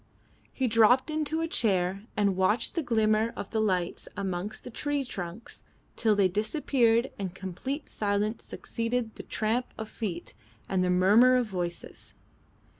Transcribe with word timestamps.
He 0.51 0.65
dropped 0.65 1.11
into 1.11 1.41
a 1.41 1.47
chair 1.47 2.05
and 2.17 2.35
watched 2.35 2.73
the 2.73 2.81
glimmer 2.81 3.31
of 3.35 3.51
the 3.51 3.59
lights 3.61 4.07
amongst 4.17 4.63
the 4.63 4.71
tree 4.71 5.05
trunks 5.05 5.61
till 5.95 6.15
they 6.15 6.27
disappeared 6.27 7.11
and 7.19 7.35
complete 7.35 7.87
silence 7.87 8.43
succeeded 8.43 9.13
the 9.13 9.21
tramp 9.21 9.67
of 9.77 9.89
feet 9.89 10.33
and 10.67 10.83
the 10.83 10.89
murmur 10.89 11.35
of 11.35 11.45
voices. 11.45 12.15